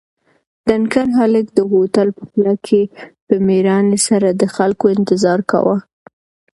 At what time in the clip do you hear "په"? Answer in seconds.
2.17-2.23, 3.25-3.35